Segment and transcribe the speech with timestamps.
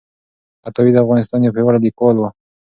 [0.67, 2.23] عطايي د افغانستان یو پیاوړی لیکوال و.